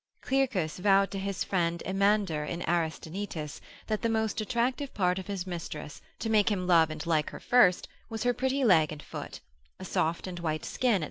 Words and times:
Clearchus 0.23 0.79
vowed 0.79 1.11
to 1.11 1.19
his 1.19 1.43
friend 1.43 1.83
Amyander 1.85 2.43
in 2.43 2.63
Aristaenetus, 2.63 3.61
that 3.85 4.01
the 4.01 4.09
most 4.09 4.41
attractive 4.41 4.91
part 4.95 5.19
in 5.19 5.25
his 5.25 5.45
mistress, 5.45 6.01
to 6.17 6.27
make 6.27 6.49
him 6.49 6.65
love 6.65 6.89
and 6.89 7.05
like 7.05 7.29
her 7.29 7.39
first, 7.39 7.87
was 8.09 8.23
her 8.23 8.33
pretty 8.33 8.63
leg 8.65 8.91
and 8.91 9.03
foot: 9.03 9.41
a 9.79 9.85
soft 9.85 10.25
and 10.25 10.39
white 10.39 10.65
skin, 10.65 10.99
&c. 10.99 10.99